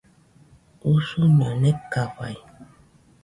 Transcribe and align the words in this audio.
Usuño 0.89 1.49
nekafaɨ 1.61 2.33